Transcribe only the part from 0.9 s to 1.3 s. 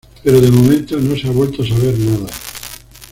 no se